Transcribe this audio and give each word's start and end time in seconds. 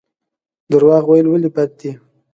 درواغ 0.71 1.03
ویل 1.07 1.27
ولې 1.29 1.49
بد 1.55 1.69
دي؟ 1.79 1.91